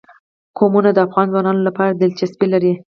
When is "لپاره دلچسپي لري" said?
1.67-2.71